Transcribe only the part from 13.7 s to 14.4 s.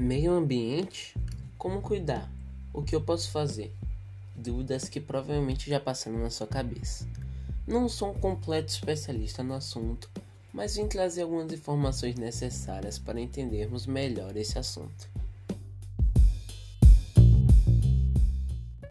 melhor